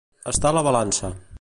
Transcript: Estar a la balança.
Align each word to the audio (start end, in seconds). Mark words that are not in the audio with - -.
Estar 0.31 0.53
a 0.53 0.57
la 0.59 0.63
balança. 0.69 1.13